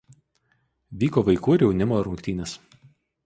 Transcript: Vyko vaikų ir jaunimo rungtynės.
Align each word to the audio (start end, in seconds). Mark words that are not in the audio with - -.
Vyko 1.03 1.23
vaikų 1.27 1.57
ir 1.59 1.65
jaunimo 1.67 2.01
rungtynės. 2.09 2.57